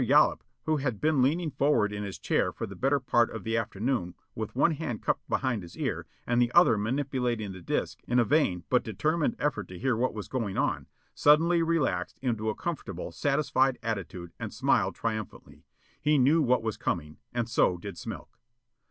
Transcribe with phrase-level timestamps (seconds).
[0.03, 3.55] Yollop, who had been leaning forward in his chair for the better part of the
[3.55, 8.17] afternoon with one hand cupped behind his ear and the other manipulating the disc in
[8.17, 12.55] a vain but determined effort to hear what was going on, suddenly relaxed into a
[12.55, 15.65] comfortable, satisfied attitude and smiled triumphantly.
[16.01, 17.17] He knew what was coming.
[17.31, 18.39] And so did Smilk.